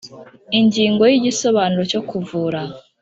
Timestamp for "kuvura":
2.09-2.61